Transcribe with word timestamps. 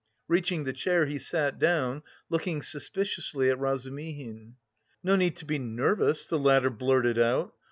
Reaching 0.27 0.63
the 0.63 0.73
chair, 0.73 1.05
he 1.05 1.19
sat 1.19 1.59
down, 1.59 2.01
looking 2.27 2.63
suspiciously 2.63 3.51
at 3.51 3.59
Razumihin. 3.59 4.55
"No 5.03 5.15
need 5.15 5.35
to 5.35 5.45
be 5.45 5.59
nervous," 5.59 6.25
the 6.25 6.39
latter 6.39 6.71
blurted 6.71 7.19
out. 7.19 7.53